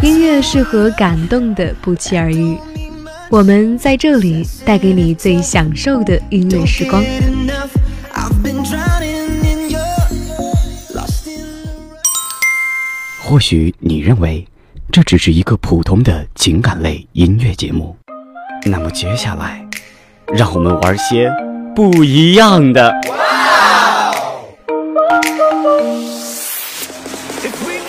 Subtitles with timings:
[0.00, 2.56] 音乐适合感动的不期而遇，
[3.30, 7.02] 我们在这里带给你最享受的音乐时光。
[13.20, 14.46] 或许你认为
[14.92, 17.96] 这只是一个普通的情感类音乐节目，
[18.64, 19.66] 那么接下来，
[20.32, 21.28] 让我们玩些
[21.74, 22.94] 不一样的。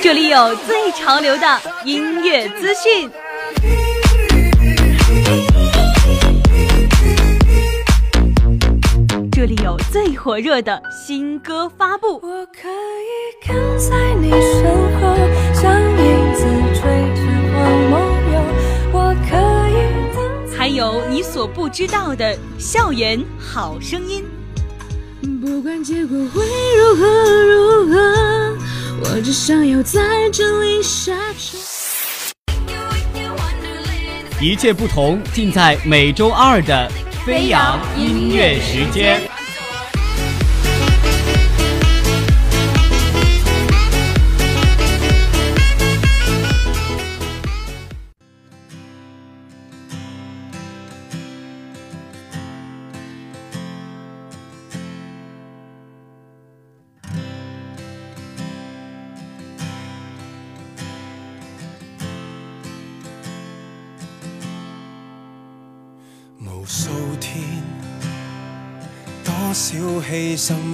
[0.02, 3.12] 这里有最潮流的音乐资讯，
[9.32, 14.64] 这里有最火热的新歌发布，我可以跟在你身
[15.02, 15.18] 后，
[15.54, 16.82] 像影子追
[17.16, 17.22] 着
[17.90, 18.00] 梦
[18.32, 18.42] 游
[18.94, 19.36] 我可
[19.70, 24.24] 以还有你所不知道的校园好声音，
[25.42, 26.46] 不管结果会
[26.78, 27.06] 如何
[27.44, 28.59] 如何。
[29.02, 31.58] 我只想要在这里下车。
[34.42, 36.92] 一切不同，尽在每周二的
[37.26, 39.22] 飞扬音乐时间。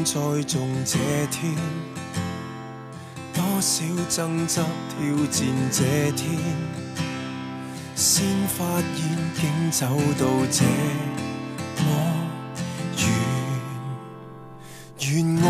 [0.06, 1.00] 牺牲在种这
[1.32, 1.56] 天，
[3.34, 6.38] 多少挣扎挑战这天，
[7.96, 8.64] 先发
[8.96, 9.88] 现竟走
[10.20, 10.64] 到这
[11.84, 11.90] 么
[13.00, 13.04] 远。
[15.00, 15.44] 愿爱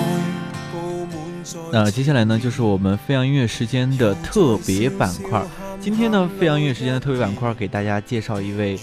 [0.71, 1.59] 布满在。
[1.73, 5.43] 那接下来呢，就是我们飞扬音乐时间的特别板块。
[5.81, 8.79] 今天呢，飞扬音乐时间的特别板块给大家介绍一位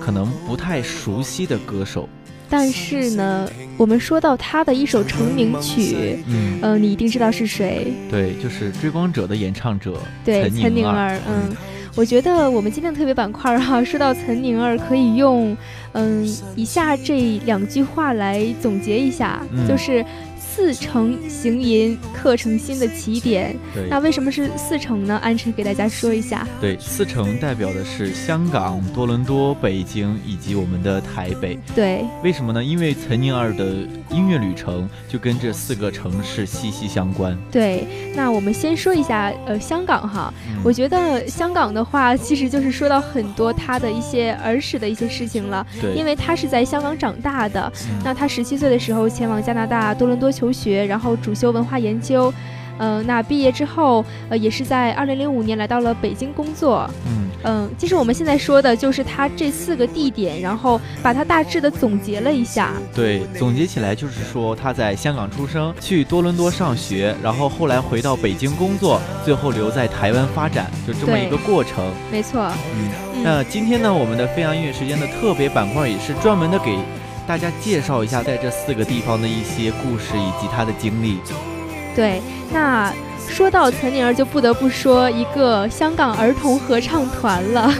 [0.00, 2.06] 可能不太熟悉的歌手。
[2.56, 7.92] 但是呢，我们说到他的一首成名曲，嗯，呃，你一定知道是谁？
[8.08, 11.18] 对，就是《追光者》的演唱者，对，岑宁儿。
[11.28, 11.50] 嗯，
[11.96, 15.56] 我觉得我们今天的特别板块哈， 说到岑宁儿，可以用
[15.94, 20.04] 嗯以下这两句话来总结一下，就是。
[20.54, 23.56] 四成行吟刻成新的起点，
[23.90, 25.18] 那为什么是四成呢？
[25.20, 26.46] 安晨给大家说一下。
[26.60, 31.58] 对，四成代表的是香港、多伦多、北京以及我们的台北。
[31.74, 32.62] 对，为什么呢？
[32.62, 33.64] 因为岑宁儿的
[34.10, 37.36] 音乐旅程就跟这四个城市息息相关。
[37.50, 40.32] 对，那我们先说一下，呃，香港哈，
[40.62, 45.66] 我觉得香港的话，其实就是说到很多他的一些儿时的一些事情了。
[45.82, 47.72] 对，因为他是在香港长大的，
[48.04, 50.43] 那他十七岁的时候前往加拿大多伦多求。
[50.44, 52.32] 求学，然后主修文化研究，
[52.78, 62.72] 嗯，那毕业之后，呃，也是在二零零五年来到了北京工作，嗯嗯，其实我们现在说的就是他这四个地点，然后把它大致的总结了一下。
[62.94, 71.90] 对，总结起来就是说他在香港出生，去多伦多上学，然后后来回到北京工作，最后留在台湾发展，就这么一个过程。
[72.12, 72.50] 没错。
[72.74, 76.76] 嗯，那今天呢，我们的飞扬音乐时间的特别板块也是专门的给。
[77.26, 81.18] 大家介绍一下在这四个地方的一些故事以及他的经历。
[81.96, 82.20] 对，
[82.52, 82.92] 那
[83.28, 87.72] 说到岑宁儿，就不得不说一个香港儿童合唱团了。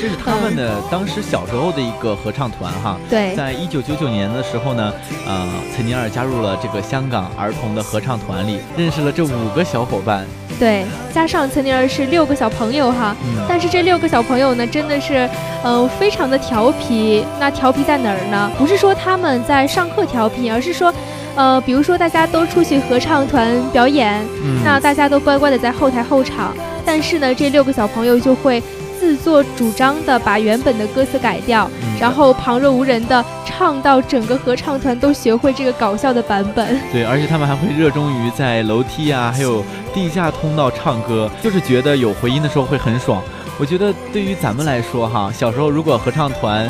[0.00, 2.98] 这是他们的当时小时候的一个合唱团哈。
[3.08, 4.92] 对，在一九九九年的时候呢，
[5.26, 10.26] 呃，岑宁儿加入了这个香港儿童的合唱团里，认识了这五个小伙伴。
[10.58, 13.14] 对，加上岑宁儿是六个小朋友哈，
[13.46, 15.28] 但是这六个小朋友呢，真的是，
[15.62, 17.24] 嗯，非常的调皮。
[17.38, 18.50] 那调皮在哪儿呢？
[18.58, 20.92] 不是说他们在上课调皮，而是说，
[21.36, 24.24] 呃，比如说大家都出去合唱团表演，
[24.64, 26.52] 那大家都乖乖的在后台候场，
[26.84, 28.62] 但是呢，这六个小朋友就会。
[28.98, 31.70] 自作主张的把原本的歌词改掉，
[32.00, 36.80] 然后旁若无人的唱到整个合唱团都学会这个搞笑的版本。
[36.90, 39.62] 对，而且他们还会热衷于在楼梯啊，还有
[39.94, 43.22] 地下通道唱歌，就是觉得有回音的时候会很爽。
[43.60, 46.68] 我觉得对于咱们来说哈，小时候如果合唱团，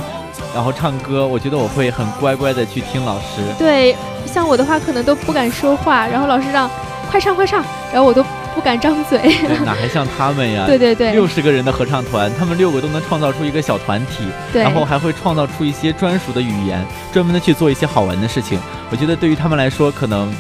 [0.55, 3.43] 然后唱歌，我觉得我会很乖乖的去听老师。
[3.59, 3.97] 对，
[4.27, 6.71] 像我的话可能都不敢说话，然后老师让
[7.11, 8.25] 快唱快唱，然后我都。
[8.57, 9.21] 不敢张嘴，
[9.67, 10.65] 哪还像他们呀？
[10.67, 14.25] 对对对，六十个人的合唱团，他们六个都能创造出一个小团体，
[14.55, 18.59] 然后还会创造出一些专属的语言，专门的去做一些好玩的事情。
[18.91, 20.35] 我觉得对于他们来说，可能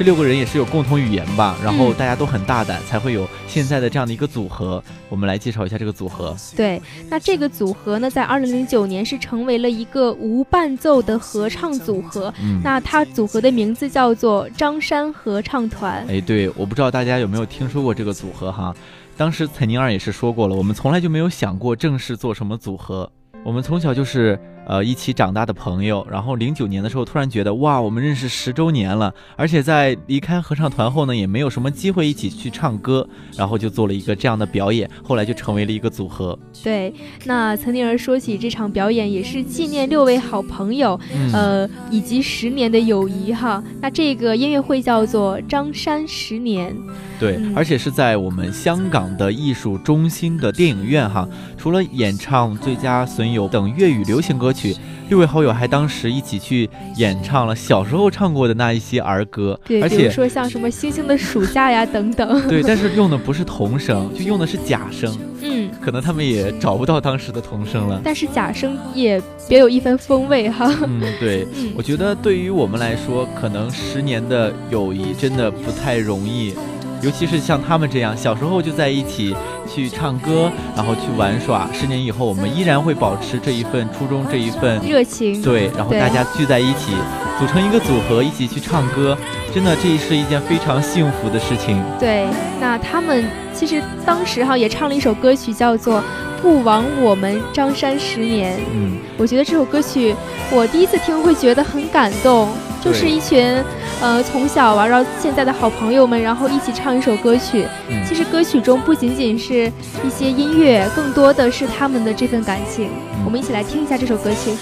[0.00, 4.82] 这六个人也是有共同语言吧，然后大家都很大胆，才会有现在的这样的一个组合。
[5.10, 6.34] 我们来介绍一下这个组合。
[6.56, 6.80] 对，
[7.10, 12.32] 那这个组合呢，在二零零九年是成为了一个无伴奏的合唱组合。
[12.42, 16.02] 嗯，那它组合的名字叫做张山合唱团。
[16.08, 18.74] 哎，对，我不知道大家有没有听说过这个组合哈。
[19.18, 23.12] 当时彩宁儿也是说过了，我们从来就没有想过正式做什么组合。
[23.42, 36.38] 我们从小就是呃一起长大的朋友，然后零九年的时候突然觉得哇，我们认识十周年了，而且在离开合唱团后呢，也没有什么机会一起去唱歌，然后就做了一个这样的表演，后来就成为了一个组合。
[36.62, 36.92] 对，
[37.24, 40.98] 那岑宁儿说起这场表演，也是纪念六位好朋友，
[41.32, 43.62] 呃以及十年的友谊哈。
[43.80, 46.76] 那这个音乐会叫做张山十年。
[47.18, 51.28] 对，而且是在我们香港的艺术中心的电影院哈。
[51.58, 54.76] 除了演唱《最佳损友》等粤语流行歌曲，
[55.08, 59.58] 六位好友还当时一起去演唱了小时候唱过的那一些儿歌。
[59.64, 62.48] 对，比如说像什么《星星的暑假》呀 等等。
[62.48, 65.16] 对，但是用的不是童声，就用的是假声。
[65.42, 68.00] 嗯，可能他们也找不到当时的童声了。
[68.04, 70.70] 但是假声也别有一番风味哈。
[70.86, 76.54] 嗯，对，我觉得对于我们来说，可能十年的友谊真的不太容易。
[77.02, 79.34] 尤其是像他们这样，小时候就在一起
[79.66, 81.68] 去唱歌，然后去玩耍。
[81.72, 85.40] 十年以后，我们依然会保持这一份初衷，这一份热情。
[85.40, 86.92] 对，然后大家聚在一起，
[87.38, 89.16] 组成一个组合，一起去唱歌，
[89.54, 91.82] 真的，这是一件非常幸福的事情。
[91.98, 92.26] 对，
[92.60, 96.02] 那他们其实当时哈也唱了一首歌曲，叫做。
[96.42, 98.58] 不枉我们张山十年。
[98.72, 100.16] 嗯，我觉得这首歌曲，
[100.50, 102.48] 我第一次听会觉得很感动，
[102.82, 103.62] 就是一群，
[104.00, 107.66] 呃，从小玩到现在的好朋友们，然后一起唱一首歌曲。
[108.08, 109.70] 其实歌曲中不仅仅是
[110.02, 112.88] 一些音乐，更多的是他们的这份感情。
[113.26, 114.52] 我们一起来听一下这首歌曲。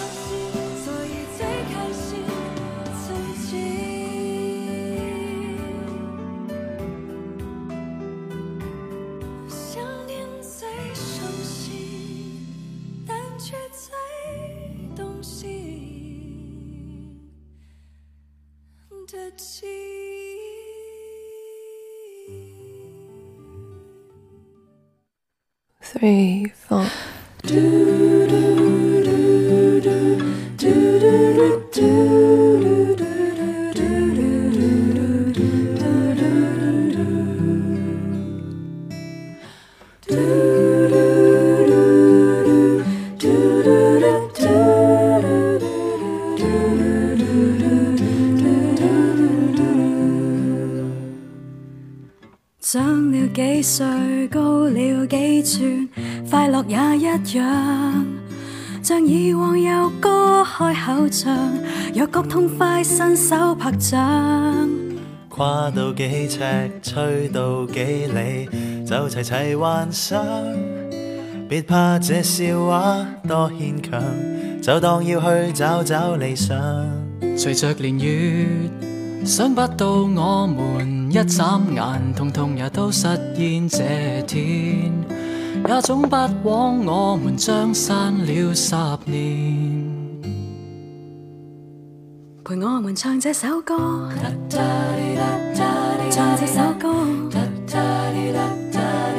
[25.98, 26.86] Three, four.
[27.42, 28.17] 长
[57.16, 58.06] 一样。
[58.82, 61.36] 像以往有歌开口唱，
[61.94, 64.68] 若觉痛快，伸手拍掌。
[65.28, 66.40] 跨到几尺，
[66.82, 68.48] 吹到几里，
[68.84, 70.24] 就齐齐幻想。
[71.48, 74.02] 别怕这笑话多牵强，
[74.60, 76.56] 就当要去找找理想。
[77.36, 78.46] 随着年月，
[79.24, 81.08] 想不到我们。
[81.10, 83.68] 一眨眼，通通也都实现。
[83.68, 84.92] 这天
[85.66, 88.74] 也总不枉我们将散了十
[89.06, 89.84] 年，
[92.44, 93.76] 陪我们唱这首歌，
[96.10, 96.94] 唱这首歌，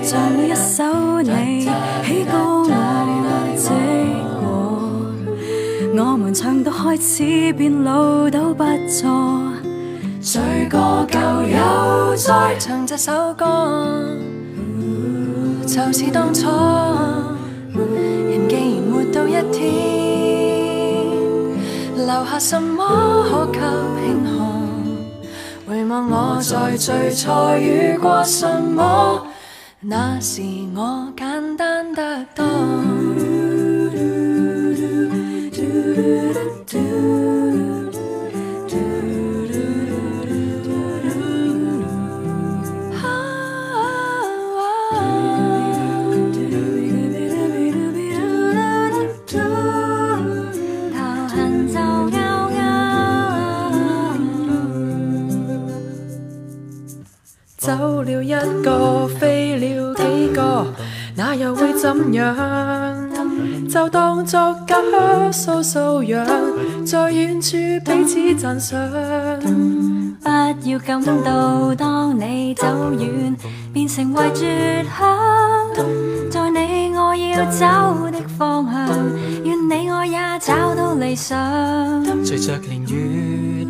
[0.03, 1.61] 唱每一首你
[2.03, 2.67] 起歌。
[5.95, 9.51] 我我们唱到开始变老都不错。
[10.21, 14.17] 醉过旧友再唱这首歌，
[15.69, 16.47] 就是当初。
[17.75, 19.61] 人既然活到一天，
[21.95, 23.59] 留下什么可给
[24.01, 24.31] 庆贺？
[25.67, 29.27] 回望我在最初遇过什么，
[29.79, 30.41] 那时
[30.75, 32.43] 我简单得多。
[58.09, 60.65] 了一个，飞了几个，
[61.15, 62.35] 那又会怎样？
[63.69, 64.75] 就当作假
[65.31, 66.25] 素素养，
[66.85, 68.79] 在远处彼此赞赏。
[70.21, 72.65] 不要感到当你走
[72.97, 73.35] 远，
[73.71, 75.07] 变成为绝响。
[76.31, 77.65] 在你我要走
[78.11, 78.89] 的方向，
[79.43, 81.37] 愿你我也找到理想。
[82.25, 83.67] 随着年月，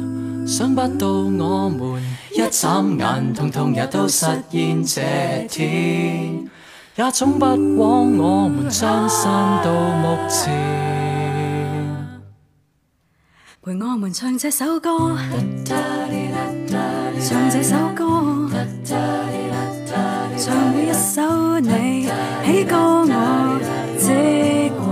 [0.48, 2.02] 想不到我们。
[2.50, 5.02] 眨眼，通通也都实现这
[5.48, 6.50] 天，
[6.96, 9.32] 也总不枉我们相散
[9.64, 10.50] 到目前。
[13.62, 15.16] 陪我们唱这首歌，
[17.22, 18.50] 唱这首歌，
[20.38, 22.10] 唱每一首你
[22.46, 23.60] 喜歌我
[24.00, 24.08] 知
[24.80, 24.84] 过，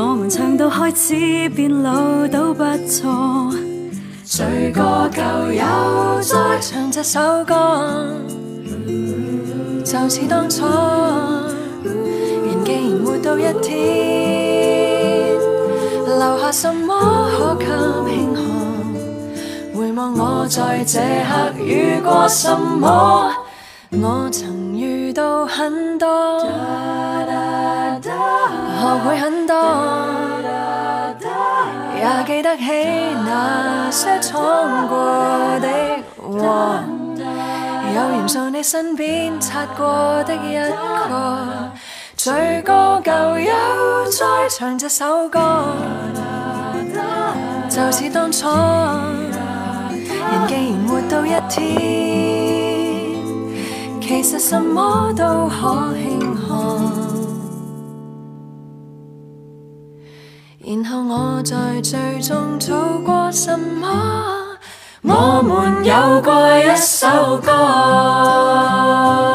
[0.00, 3.52] 我们唱到开始变老都不错。
[4.36, 5.64] 醉过旧友
[6.20, 8.06] 再唱这首歌，
[9.82, 10.66] 就似当初。
[11.82, 15.38] 人既然活到一天，
[16.04, 17.64] 留下什么可
[18.04, 18.42] 给庆贺？
[19.74, 23.32] 回望我在这刻遇过什么？
[23.90, 26.06] 我曾遇到很多，
[28.02, 28.10] 学
[29.02, 30.25] 会很多。
[31.98, 32.62] 也记得起
[33.24, 34.96] 那些闯过
[35.60, 35.68] 的
[36.16, 36.78] 祸，
[37.94, 40.54] 有缘在你身边擦过的一
[41.08, 41.70] 个，
[42.16, 43.52] 醉过旧友
[44.10, 45.40] 再唱这首歌，
[47.68, 48.48] 就似当初。
[50.28, 51.64] 人既然活到一天，
[54.00, 57.25] 其实什么都可庆贺。
[60.68, 64.58] 然后我在最终做过什么？
[65.02, 69.25] 我们有过一首歌。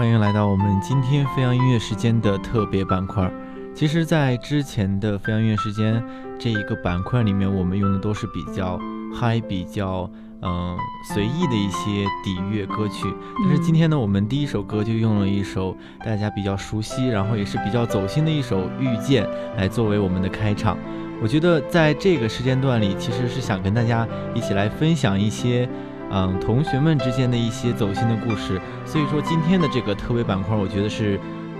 [0.00, 3.30] 欢迎来到我们今天飞扬音乐时间的特别板块。
[3.74, 6.02] 其实，在之前的飞扬音乐时间
[6.38, 8.80] 这一个板块里面，我们用的都是比较
[9.14, 10.74] 嗨、比较嗯、
[11.12, 13.14] 随意的一些底乐歌曲。
[13.44, 19.26] 但是今天呢，我们第一首歌就用了一首大家比较熟悉，然后也是比较走心的一首《遇见》
[19.58, 20.78] 来作为我们的开场。
[21.22, 25.68] 我觉得在这个时间段里，其实是想跟大家一起来分享一些。
[26.10, 31.18] 嗯，同学们之间的一些走心的故事，所以说今天的这个特别板块，我觉得是，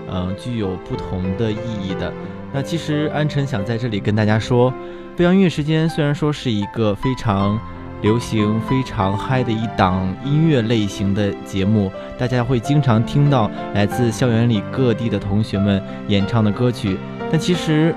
[0.09, 2.11] 嗯，具有不同的意义的。
[2.53, 4.73] 那其实安晨想在这里跟大家说，
[5.15, 7.57] 飞扬音乐时间虽然说是一个非常
[8.01, 16.97] 流行、非常嗨的一档音乐类型的节目，大家会经常听到来自校园里各地的同学们演唱的歌曲，
[17.31, 17.95] 但其实。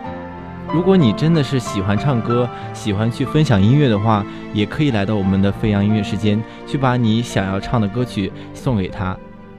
[0.74, 9.16] 如果你真的是喜欢唱歌，喜欢去分享音乐的话，也可以来到我们的飞扬音乐时间，去把你想要唱的歌曲送给他。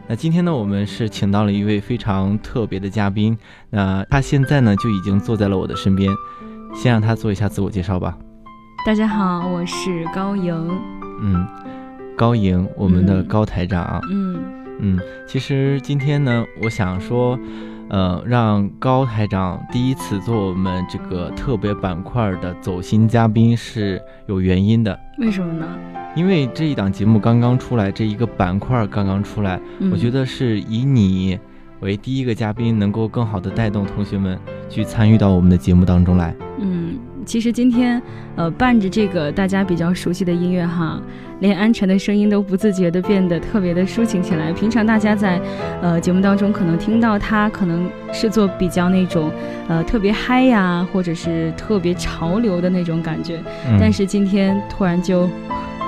[0.09, 3.37] 那今天呢，我们是请到了一位非常特别的嘉宾，
[3.69, 6.11] 那他现在呢就已经坐在了我的身边，
[6.75, 8.17] 先让他做一下自我介绍吧。
[8.85, 10.53] 大家好，我是高莹。
[11.21, 11.47] 嗯，
[12.17, 14.01] 高莹，我们的嗯高台长。
[14.11, 14.43] 嗯
[14.81, 17.39] 嗯，其实今天呢，我想说，
[17.89, 25.67] 呃，让高台长第一次做我们这个特别板块的走心嘉宾是有原因的，为什么呢？
[26.15, 31.37] 因为这一档节目刚刚出来，这一个板块刚刚出来，嗯、我觉得是以你
[31.81, 34.39] 为第一个嘉宾，能够更好的带动同学们
[34.69, 36.33] 去参与到我们的节目当中来。
[36.57, 36.74] 嗯，
[37.25, 38.01] 其实今天
[38.35, 41.01] 呃伴着这个大家比较熟悉的音乐哈，
[41.39, 44.53] 连安晨的声音都不自觉的变得特别的抒情起来。
[44.53, 45.41] 平常大家在
[45.81, 49.31] 呃节目当中可能听到他可能是做比较那种
[49.67, 55.27] 呃特别嗨呀，或者是特别潮流的那种感觉，嗯、但是今天突然就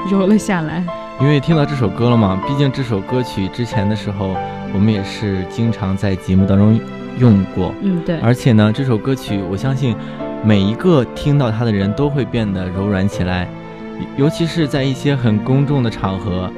[0.10, 0.84] 柔了下来。
[1.20, 4.36] 因为听到这首歌了嘛，毕竟这首歌曲之前的时候，
[4.74, 6.80] 我们也是经常在节目当中
[7.20, 7.74] 用过。
[7.82, 8.20] 嗯，对。
[8.20, 9.96] 而且呢，这首歌曲我相信
[10.44, 13.48] 每一个听到它的人都会变得柔软起来，
[14.16, 16.50] 尤其是在一些很公众的场合，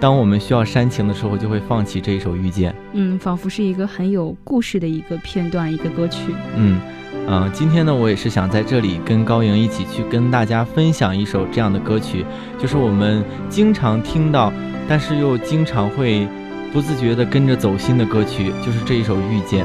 [0.00, 2.72] 当我们需要煽情的时候，就会放起这一首《遇见》。
[2.94, 6.34] 嗯，仿佛是一个很有故事的一个片段，一个歌曲。
[6.56, 6.80] 嗯，
[7.28, 12.24] 嗯，今天呢，我也是想在这里跟高莹一起去跟大家分享一首这样的歌曲，
[12.58, 14.52] 就是我们经常听到，
[14.88, 16.26] 但是又经常会
[16.72, 19.64] 不自觉地跟着走心的歌曲，就是这一首《遇见》。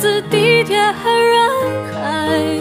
[0.00, 1.38] 自地铁和人
[1.92, 2.58] 海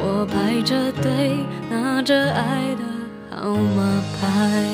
[0.00, 1.38] 我排着队
[1.70, 4.73] 拿着爱的号码牌。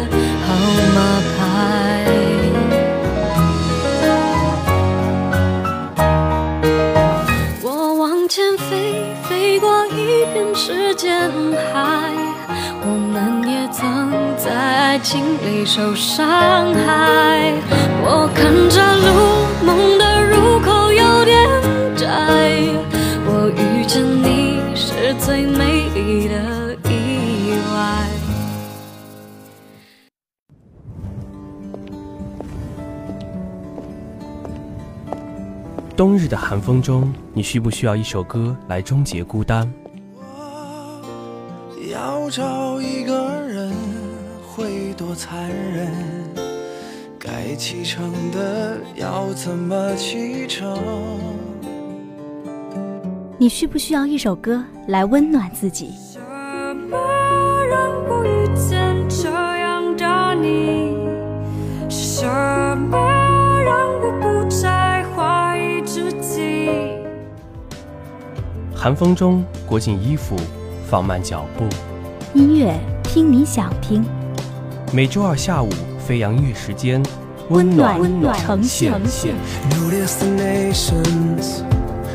[14.91, 17.53] 在经历受伤害。
[18.03, 21.47] 我看着路，梦的入口有点
[21.95, 22.05] 窄。
[23.25, 28.09] 我遇见你是最美丽的意外。
[35.95, 39.71] 冬日的寒风中，你需不需要一首歌来终结孤单？
[40.17, 43.40] 我要找一个人。
[44.61, 45.91] 会多残忍。
[47.17, 50.77] 该启程的要怎么启程？
[53.39, 55.95] 你需不需要一首歌来温暖自己？
[68.75, 70.35] 寒风中裹紧衣服，
[70.87, 71.65] 放慢脚步。
[72.35, 74.03] 音乐，听你想听。
[74.93, 75.69] 每周二下午
[76.05, 77.01] 飞扬音乐时间，
[77.49, 78.91] 温暖温暖呈现。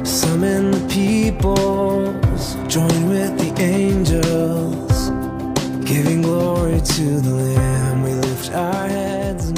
[0.05, 5.11] Summon the peoples, join with the angels,
[5.85, 8.05] giving glory to the Lamb.
[8.05, 9.56] We lift our heads.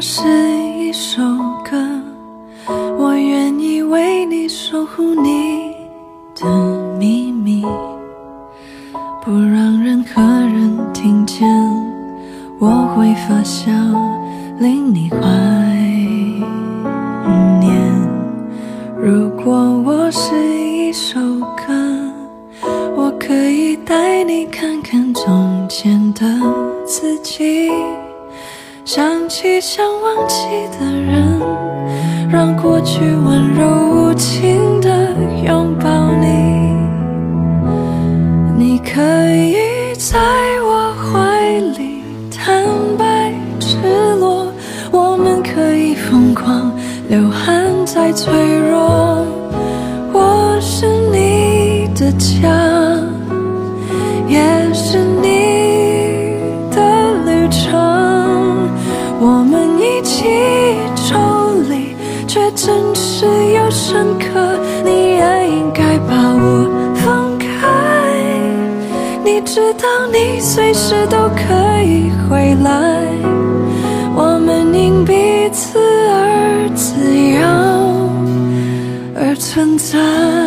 [0.00, 0.22] 是
[0.78, 1.20] 一首
[1.68, 1.76] 歌
[2.96, 5.37] 我愿意为你守护你。
[69.58, 73.02] 知道你随时都可以回来，
[74.14, 77.42] 我们因彼此而自由
[79.20, 80.37] 而存在。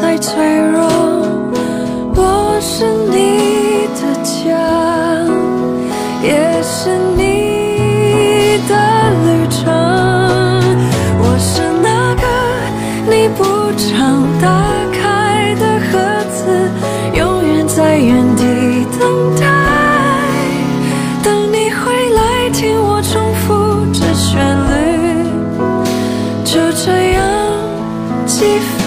[0.00, 0.79] 再脆弱。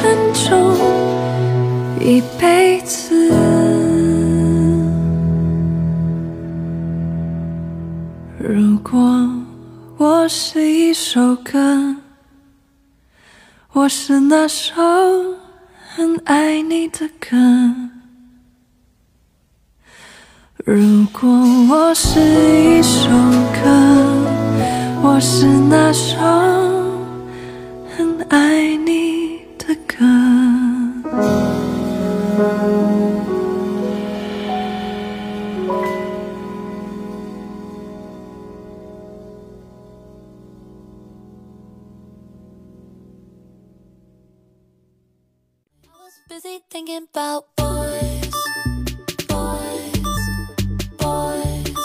[0.03, 0.75] 分钟，
[1.97, 3.31] 一辈子。
[8.37, 8.99] 如果
[9.95, 11.95] 我是一首歌，
[13.71, 14.73] 我是那首
[15.95, 17.37] 很爱你的歌。
[20.65, 21.29] 如果
[21.71, 23.69] 我是一首歌，
[25.01, 26.17] 我是那首
[27.95, 29.12] 很爱你
[46.27, 48.33] busy thinking about boys,
[49.29, 49.93] boys,
[50.97, 51.77] boys.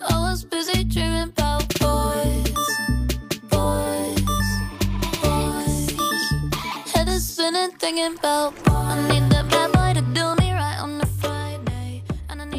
[0.00, 2.68] I was busy dreaming about boys,
[3.48, 4.20] boys,
[5.22, 5.92] boys.
[7.78, 9.29] Thinking about I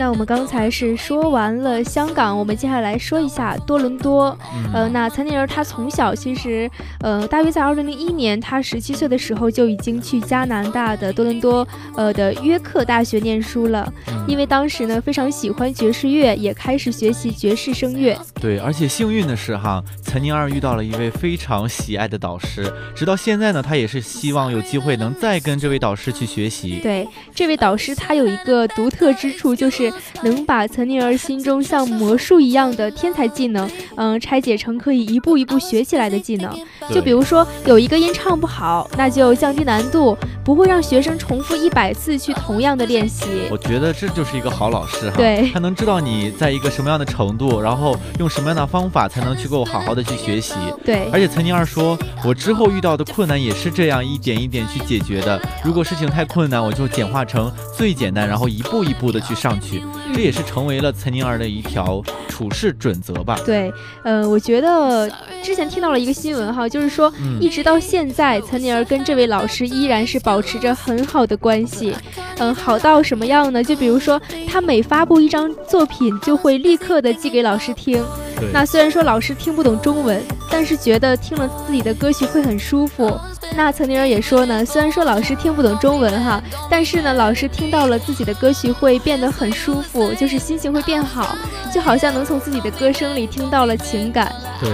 [0.01, 4.35] 那我们刚才是说完了香港，我们接下来说一下多伦多。
[4.73, 6.67] 呃，那岑宁儿她从小其实，
[7.01, 13.93] 呃，大约在二零零一年，她十七岁的时候就已经去加拿大的多伦多，呃的约克大学念书了。
[14.27, 18.17] 因为当时呢非常喜欢爵士乐，也开始学习爵士声乐。
[18.41, 26.79] 对，而且幸运的是哈，岑宁儿遇到了一位非常喜爱的导师，直到现在呢，他也是希望有机会能再跟这位导师去学习。
[26.81, 29.90] 对，这位导师他有一个独特之处，就是
[30.23, 36.51] 能把岑宁儿心中像魔术一样的天才技能，嗯，拆解成可以一步一步学起来的技能。
[36.89, 43.25] 就比如说有一个音唱不好，那就降低难度，不会让学生重复一百次去同样的练习。
[43.49, 50.56] 我觉得这就是一个好老师哈，对他能知道你在一个什么样的程度，然后用什么样的方法才能去够好好的去学习。
[50.84, 55.39] 对而且岑宁儿说，我之后遇到的困难也是这样一点一点去解决的。
[55.63, 59.81] 如果事情太困难，我就简化成最简单，然后一步一步的去上去。
[60.13, 63.39] 这也是成为了岑宁儿的一条处事准则吧。
[63.46, 63.72] 对，
[64.04, 65.10] 呃，我觉得
[65.41, 71.96] 之前听到了一个新闻哈，就是说嗯一直到现在，岑宁儿跟这位老师依然是保持着很好的关系。
[72.39, 73.63] 嗯，好到什么样呢？
[73.63, 78.04] 就比如说，他每发布一张作品，就会立刻的寄给老师听。
[78.52, 83.17] 那虽然说老师听不懂中文，但是觉得听了自己的歌曲会很舒服。
[83.55, 91.35] 那曾经人也说呢，虽然说老师听不懂中文哈，但是呢，老师听到了自己的歌曲会变得很舒服，就是心情会变好，
[91.73, 94.33] 就好像能从自己的歌声里听到了情感。
[94.59, 94.69] 对，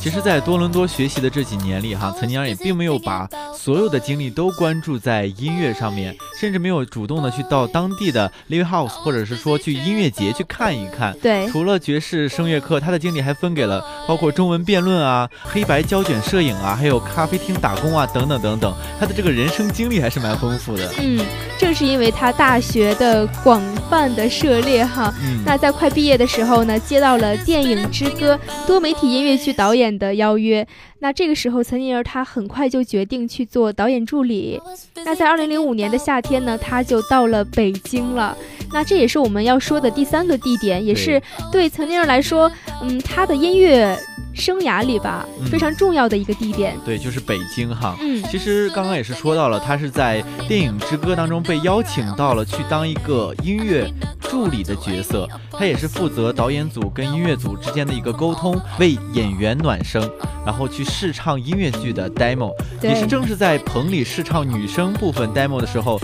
[0.00, 11.14] 其实，在多伦多学习的这几年里，哈，岑宁儿也并没有把所有的精力都关注在音乐上面，甚至没有主动的去到当地的 live house，或者是说去音乐节去看一看。
[11.20, 18.74] 对，除了爵士声乐课，他的精力还分给了包括中文辩论啊、黑白胶卷摄影啊，还有咖啡厅打工啊，等等等等。
[18.98, 20.90] 他的这个人生经历还是蛮丰富的。
[20.98, 21.22] 嗯，
[21.58, 30.66] 正是因为他大学的广泛的涉猎，哈，嗯，那在快毕业的时候呢，接到了电影之歌多媒体音乐剧导演的邀约。
[31.00, 34.60] 那这个时候，岑宁儿她很快就决定去做导演助理。
[35.04, 38.36] 那在二零零五年的夏天呢，她就到了北京了。
[38.72, 42.50] 那这也是我们要说的第三个地点，也是对岑宁儿来说，
[42.82, 43.96] 嗯，她的音乐
[44.40, 46.74] 生涯里吧，非常重要的一个地点。
[46.84, 47.96] 对，就是北京哈。
[48.00, 60.10] 嗯，其实刚刚也是说到了，他是在电影之歌当中被邀请到了去当一个音乐助理的角色，他也是负责导演组跟音乐组之间的一个沟通，为演员暖声，
[60.46, 62.52] 然后去试唱音乐剧的 demo。
[62.80, 66.00] 也是正是在棚里试唱女声部分 demo 的时候。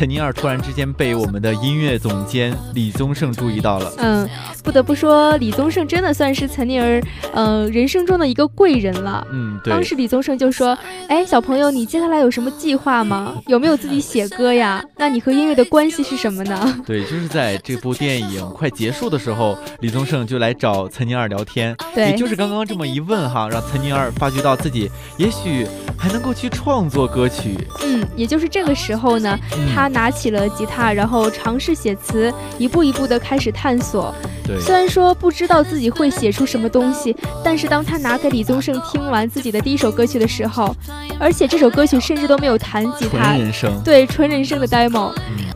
[0.00, 3.92] 岑宁儿突然之间被我们的音乐总监李宗盛注意到了。
[3.98, 4.26] 嗯，
[4.64, 7.02] 不得不说，李宗盛真的算是岑宁儿，
[7.34, 9.22] 呃，人生中的一个贵人了。
[9.30, 9.70] 嗯，对。
[9.70, 10.74] 当时李宗盛就说
[11.08, 13.34] ：“哎，小朋友，你接下来有什么计划吗？
[13.46, 14.82] 有没有自己写歌呀？
[14.96, 21.76] 那你和音乐的关系是什么呢？” 对，就是在这部电影快结束的时候，李宗盛就来找岑宁儿聊天。
[21.94, 25.66] 对，也就是刚刚这么一问哈，让岑宁儿发觉到自己也许
[25.98, 27.54] 还能够去创作歌曲。
[27.84, 29.38] 嗯，也就是这个时候呢，
[29.74, 29.89] 他。
[29.90, 34.14] 拿起了吉他，然后尝试写词，一步一步的开始探索。
[34.46, 40.74] 对，虽然说不知道自己会写出什么东西，但是当他拿给李宗盛听完自己的第一首歌曲的时候，
[41.18, 45.12] 而且这首歌曲甚至都没有弹吉他，纯人声，对，纯人声的 demo。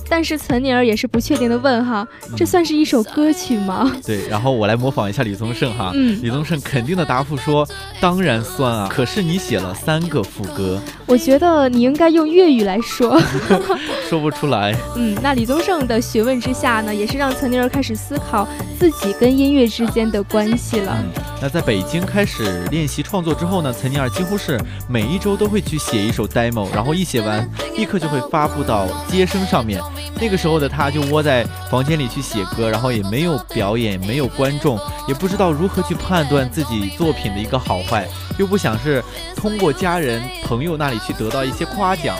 [0.06, 3.90] 但是岑宁儿也是不确定的问哈，这算是一首歌曲吗？
[4.04, 7.66] 对，然后我来模仿一下李宗盛哈，嗯，李宗盛肯定的答复说，
[8.00, 13.18] 当然算啊， 可是你写了三个副歌，我觉得你应该用粤语来说，
[14.08, 14.74] 说不出来。
[14.96, 20.96] 嗯，那李宗盛的询问之下呢，也是让岑宁儿开始思考自己跟音乐之间的关系了。
[20.98, 24.58] 嗯，那在北京开始练习创作之后呢，岑宁儿几乎是
[24.88, 29.78] 每一周都会去写一首 demo，然后一写完立刻就会发布到街声上面。
[30.18, 38.08] 那个时候的他，就窝在房间里去写歌，然后也没有表演，没有观众，也不知道如何去判断自己作品的一个好坏，
[38.38, 39.02] 又不想是
[39.36, 42.16] 通过家人朋友那里去得到一些夸奖。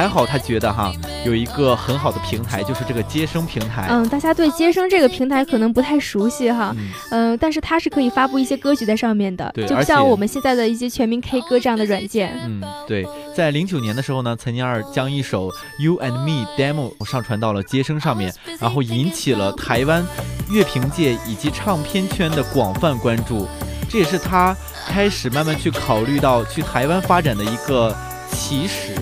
[0.00, 0.90] 还好，他觉得哈
[1.26, 3.86] 有一个很好的平台，就是这个接生平台。
[3.90, 6.74] 嗯，大家对接生这个平台可能不太熟悉哈，
[7.10, 12.32] 嗯，但是它是可以发布一些歌曲在上面的，对，就像我们现在的一些全民 K 歌这样的软件。
[12.46, 20.02] 嗯，对，在零九年的时候呢，岑宁儿将一首 You and Me demo 上传到了接生上面，然后引起了台湾
[20.50, 23.46] 乐评界以及唱片圈的广泛关注，
[23.86, 24.56] 这也是他
[24.88, 27.94] 开始慢慢去考虑到去台湾发展的一个
[28.32, 28.94] 起始。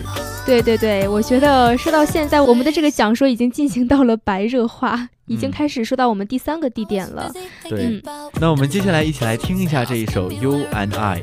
[0.48, 7.30] 对对对，我觉得说到现在，我们的这个讲说已经进行到了白热化，已经开始说到我们第三个地点了。
[7.68, 8.02] 对，
[8.40, 11.20] 那我们接下来一起来听一下这一首《You and I》。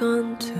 [0.00, 0.59] Gone to?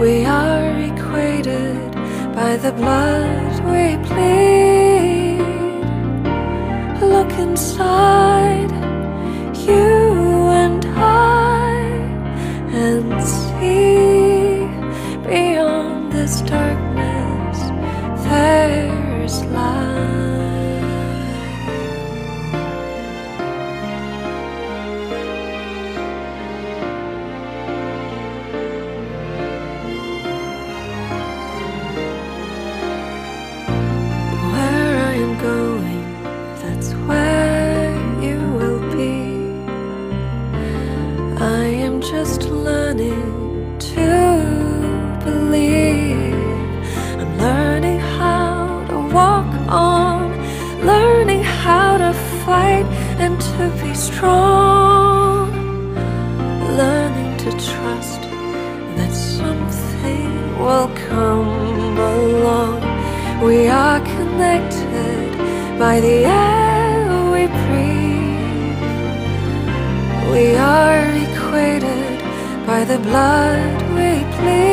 [0.00, 1.92] We are equated
[2.34, 5.40] by the blood we bleed
[7.02, 8.70] look inside
[9.68, 11.80] you and I
[12.72, 14.64] and see
[15.28, 17.58] beyond this darkness
[18.24, 18.99] there's
[66.00, 68.82] by the air we breathe.
[70.32, 72.18] We are equated
[72.66, 74.64] by the blood we bleed.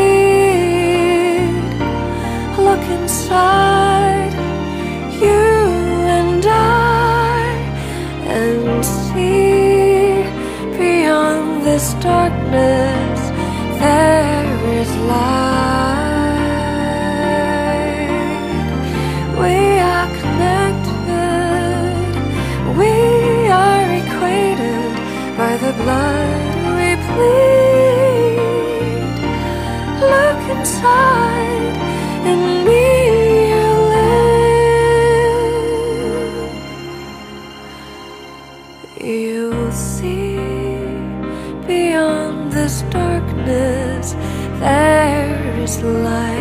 [2.68, 4.34] Look inside
[5.24, 5.44] you
[6.18, 6.52] and I
[8.38, 10.24] and see
[10.80, 13.20] beyond this darkness
[13.82, 15.57] there is light.
[25.88, 28.38] Blood we bleed.
[30.14, 31.76] Look inside
[32.30, 32.86] and me
[33.52, 34.58] you live.
[39.14, 40.36] You'll see
[41.72, 44.06] beyond this darkness
[44.60, 46.37] there is life.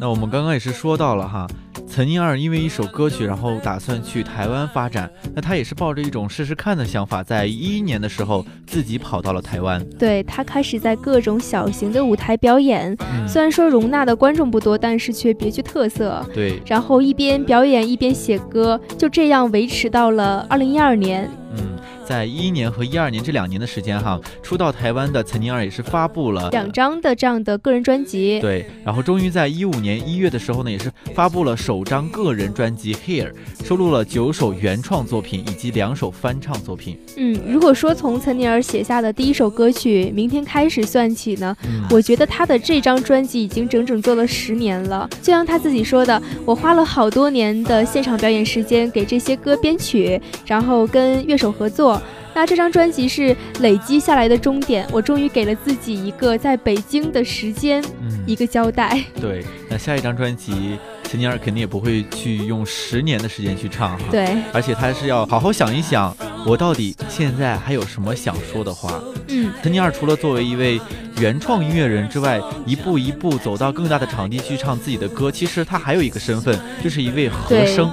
[0.00, 1.46] 那我们刚刚也是说到了哈。
[1.90, 5.10] 岑宁儿因为一首歌曲，然后打算去台湾发展。
[5.34, 9.84] 那她也是抱着一种试试看的想法，在一一年的时候自己跑到了台湾。
[9.98, 16.24] 对他开始在各种小型的舞台表演，嗯虽然说容纳的观众不多，但是却别具特色。
[16.32, 21.28] 对，然后一边表演一边写歌，就这样维持到了二零一二年。
[21.56, 21.69] 嗯，
[22.10, 28.40] 在一一年和一二年这两年的时间哈，初到台湾的岑宁儿也是发布了两张的这样的个人专辑。
[28.40, 33.30] 对，然后终于在一五年一月的时候呢，也是发布了首张个人专辑《Here》，
[33.64, 36.98] 收录了九首原创作品以及两首翻唱作品。
[37.16, 45.08] 嗯，如果说从岑宁儿写下的第一首歌曲《明天开始》算起呢，嗯我觉得他的这张专辑已经整整做了十年了。
[45.22, 51.99] 就像他自己说的，我花了好多年的现场表演时间给这些歌编曲，然后跟乐手合作。
[52.32, 59.02] 那这张专辑是累积下来的终点，我终于给了自己一个在北京的时间，嗯一个交代。
[59.20, 64.04] 对，那下一张专辑，陈宁儿肯定也不会去用十年的时间去唱哈。
[64.12, 69.02] 对，而且她是要好好想一想，我到底现在还有什么想说的话。
[69.26, 70.80] 嗯，陈宁儿除了作为一位
[71.18, 77.92] 原创音乐人之外，一步一步走到更大的场地去唱自己的歌，其实她还有一个身份，就是一位和声。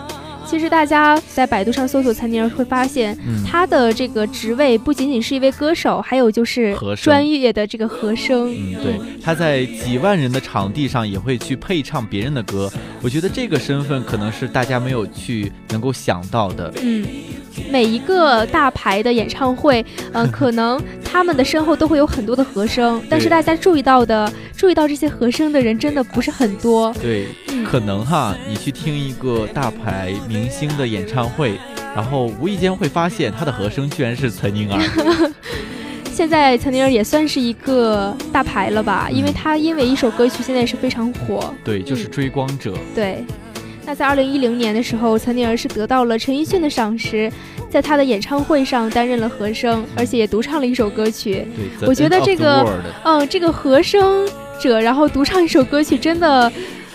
[0.49, 8.49] 其实大家在百度上搜索岑宁儿会发现，他的这个职位不仅仅是一位歌手，还有就是专业的这个和声。
[8.49, 16.73] 嗯，对，他在几万人的场地上也会去配唱别人的歌，我觉得这个身份可能是大家没有去能够想到的。
[16.81, 17.05] 嗯，
[17.69, 26.93] 每一个大牌的演唱会，嗯、 可能他们的身后都会有很多的和声，但是大家注意到的，注意到这些和声的人真的不是很多。
[27.01, 27.27] 对，
[27.65, 31.59] 可能哈，你去听一个大牌明星的演唱会，
[31.95, 35.31] 然后无意间会发现他的和声居然是岑宁儿。
[36.13, 41.53] 现在岑宁儿也算是一个大牌了吧，因为他因为一首歌曲现在也是非常火。
[41.63, 42.73] 对，就是追光者。
[42.95, 43.23] 对，
[43.87, 47.31] 那在二零一零年的时候，岑宁儿是得到了陈奕迅的赏识，
[47.69, 51.47] 在他的演唱会上担任了和声，而且也独唱了一首歌曲。
[51.79, 52.67] 对我觉得这个
[53.05, 54.27] 嗯，这个和声
[54.59, 56.51] 者然后独唱一首歌曲，真的，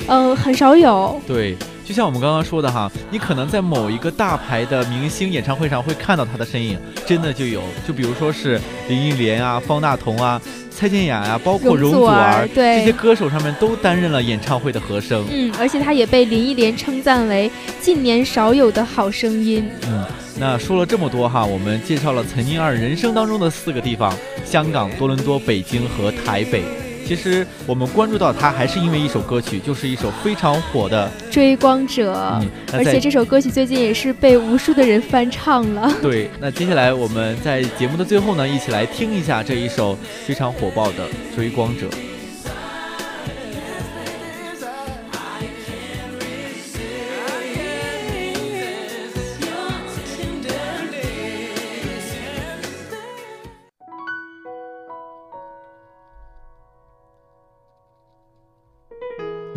[0.07, 1.19] 嗯，很少有。
[1.27, 10.39] 对，就像我们刚刚说的哈，你可能在某一个大牌的明星演唱会上会看到他的身影，真的就有，就比如说是林忆莲啊、方大同啊、
[10.75, 15.25] 蔡健雅呀、包括容祖儿儿，对这些歌手上面都担任了演唱会的和声。
[15.31, 19.69] 嗯，而且他也被林忆莲称赞为近年少有的好声音。
[19.87, 20.05] 嗯，
[20.39, 24.13] 那说了这么多哈，我们介绍了岑宁儿人生当中的四个地方：
[24.45, 26.65] 香港、多伦多、北京和台北。
[27.07, 35.93] 其实我们关注到他，还是因为一首歌曲，就是一首非常火的追光者，嗯而且这首歌曲最近也是被无数的人翻唱了。
[36.01, 39.97] 对，那接下来我们在节目的最后呢，一起来听一下这一首
[40.27, 41.87] 非常火爆的《追光者》。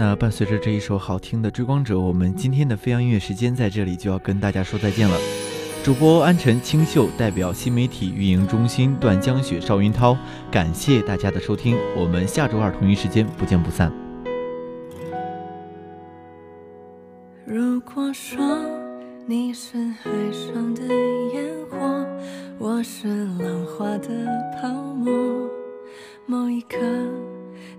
[0.07, 5.17] 那伴随着这一首好听的《追光者》，我们今天的飞扬音乐时间在这里就要跟大家说再见了。
[5.83, 10.15] 主播安晨、清秀代表新媒体运营中心段江雪、邵云涛，
[10.51, 13.91] 感谢大家的收听，我们下周二同一时间不见不散。
[17.43, 18.39] 如果说
[19.25, 20.83] 你是海上的
[21.33, 22.05] 烟火，
[22.59, 23.07] 我是
[23.39, 24.09] 浪花的
[24.61, 25.11] 泡沫，
[26.27, 26.77] 某一刻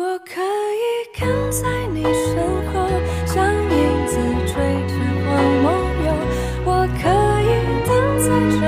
[0.00, 2.36] 我可以跟在你身
[2.72, 2.88] 后，
[3.26, 4.54] 像影子追
[4.86, 4.94] 着
[5.26, 5.34] 光
[5.64, 5.66] 梦
[6.06, 6.08] 游。
[6.64, 6.70] 我
[7.02, 7.10] 可
[7.42, 7.50] 以
[7.84, 7.90] 等
[8.20, 8.62] 在这